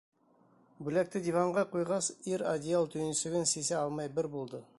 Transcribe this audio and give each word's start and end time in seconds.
Бүләкте 0.87 1.21
диванға 1.27 1.65
ҡуйғас, 1.75 2.09
ир 2.33 2.47
одеял 2.55 2.91
төйөнсөгөн 2.97 3.49
сисә 3.53 3.81
алмай 3.85 4.15
бер 4.19 4.37
булды. 4.39 4.69